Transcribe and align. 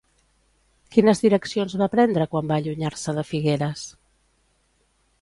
Quines 0.95 1.21
direccions 1.25 1.77
va 1.83 1.89
prendre 1.97 2.29
quan 2.33 2.51
va 2.55 2.59
allunyar-se 2.65 3.17
de 3.21 3.29
Figueres? 3.33 3.89